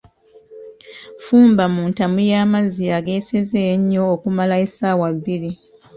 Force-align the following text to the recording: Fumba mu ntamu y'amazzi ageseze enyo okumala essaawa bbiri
Fumba 1.23 1.63
mu 1.73 1.83
ntamu 1.91 2.19
y'amazzi 2.31 2.83
ageseze 2.99 3.59
enyo 3.73 4.01
okumala 4.13 4.55
essaawa 4.65 5.07
bbiri 5.17 5.51